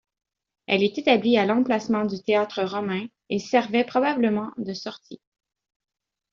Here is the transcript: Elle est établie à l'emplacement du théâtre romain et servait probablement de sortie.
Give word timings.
Elle 0.65 0.81
est 0.81 0.97
établie 0.97 1.37
à 1.37 1.45
l'emplacement 1.45 2.05
du 2.05 2.19
théâtre 2.23 2.63
romain 2.63 3.05
et 3.29 3.37
servait 3.37 3.85
probablement 3.85 4.51
de 4.57 4.73
sortie. 4.73 5.21